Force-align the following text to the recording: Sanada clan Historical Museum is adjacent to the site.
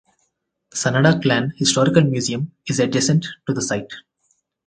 Sanada 0.73 1.19
clan 1.21 1.53
Historical 1.57 2.01
Museum 2.03 2.51
is 2.67 2.79
adjacent 2.79 3.27
to 3.45 3.53
the 3.53 3.61
site. 3.61 3.93